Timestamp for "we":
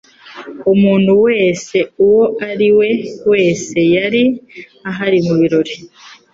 2.77-2.89